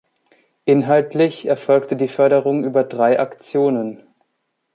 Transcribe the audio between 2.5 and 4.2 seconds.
über drei „Aktionen“.